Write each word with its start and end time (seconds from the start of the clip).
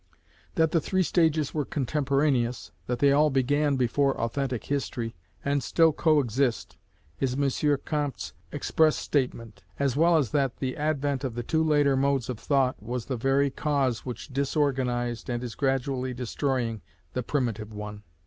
That 0.55 0.71
the 0.71 0.81
three 0.81 1.03
states 1.03 1.53
were 1.53 1.63
contemporaneous, 1.63 2.71
that 2.87 2.97
they 2.97 3.11
all 3.11 3.29
began 3.29 3.75
before 3.75 4.19
authentic 4.19 4.63
history, 4.63 5.15
and 5.45 5.61
still 5.61 5.93
coexist, 5.93 6.75
is 7.19 7.35
M. 7.35 7.77
Comte's 7.85 8.33
express 8.51 8.95
statement: 8.95 9.61
as 9.77 9.95
well 9.95 10.17
as 10.17 10.31
that 10.31 10.57
the 10.57 10.75
advent 10.75 11.23
of 11.23 11.35
the 11.35 11.43
two 11.43 11.63
later 11.63 11.95
modes 11.95 12.29
of 12.29 12.39
thought 12.39 12.81
was 12.81 13.05
the 13.05 13.15
very 13.15 13.51
cause 13.51 14.03
which 14.03 14.29
disorganized 14.29 15.29
and 15.29 15.43
is 15.43 15.53
gradually 15.53 16.15
destroying 16.15 16.81
the 17.13 17.21
primitive 17.21 17.71
one. 17.71 18.01